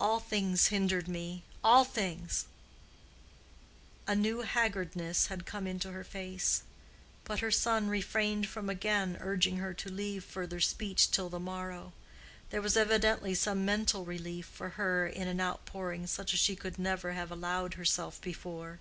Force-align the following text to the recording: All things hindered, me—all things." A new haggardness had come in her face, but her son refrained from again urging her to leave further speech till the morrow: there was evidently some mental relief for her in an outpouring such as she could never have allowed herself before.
All 0.00 0.18
things 0.18 0.66
hindered, 0.66 1.06
me—all 1.06 1.84
things." 1.84 2.46
A 4.04 4.16
new 4.16 4.40
haggardness 4.42 5.28
had 5.28 5.46
come 5.46 5.68
in 5.68 5.78
her 5.82 6.02
face, 6.02 6.64
but 7.22 7.38
her 7.38 7.52
son 7.52 7.86
refrained 7.86 8.48
from 8.48 8.68
again 8.68 9.16
urging 9.20 9.58
her 9.58 9.72
to 9.72 9.88
leave 9.92 10.24
further 10.24 10.58
speech 10.58 11.12
till 11.12 11.28
the 11.28 11.38
morrow: 11.38 11.92
there 12.50 12.62
was 12.62 12.76
evidently 12.76 13.32
some 13.32 13.64
mental 13.64 14.04
relief 14.04 14.46
for 14.46 14.70
her 14.70 15.06
in 15.06 15.28
an 15.28 15.40
outpouring 15.40 16.08
such 16.08 16.34
as 16.34 16.40
she 16.40 16.56
could 16.56 16.76
never 16.76 17.12
have 17.12 17.30
allowed 17.30 17.74
herself 17.74 18.20
before. 18.20 18.80